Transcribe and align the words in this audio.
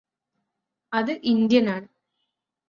അത് 0.93 1.11
ഇന്ത്യനാണ് 1.23 1.87